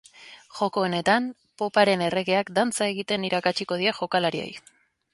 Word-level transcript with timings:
Joko 0.59 0.83
honetan, 0.87 1.27
poparen 1.63 2.05
erregeak 2.07 2.51
dantza 2.57 2.91
egiten 2.97 3.31
irakatsiko 3.33 3.81
die 3.83 3.97
jokalariei. 4.03 4.53